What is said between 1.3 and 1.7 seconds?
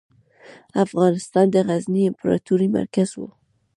د